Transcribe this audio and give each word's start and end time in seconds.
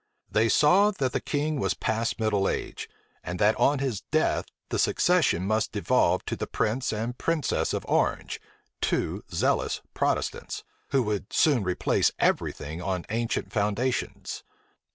They 0.31 0.49
saw, 0.49 0.89
that 0.89 1.11
the 1.13 1.19
king 1.21 1.59
was 1.59 1.75
past 1.75 2.19
middle 2.19 2.49
age; 2.49 2.89
and 3.23 3.37
that 3.37 3.55
on 3.57 3.77
his 3.77 4.01
death 4.09 4.45
the 4.69 4.79
succession 4.79 5.45
must 5.45 5.73
devolve 5.73 6.25
to 6.25 6.35
the 6.35 6.47
prince 6.47 6.91
and 6.91 7.15
princess 7.19 7.71
of 7.71 7.85
Orange, 7.87 8.41
two 8.81 9.23
zealous 9.31 9.79
Protestants, 9.93 10.63
who 10.89 11.03
would 11.03 11.31
soon 11.31 11.61
replace 11.63 12.11
every 12.17 12.51
thing 12.51 12.81
on 12.81 13.05
ancient 13.11 13.53
foundations. 13.53 14.41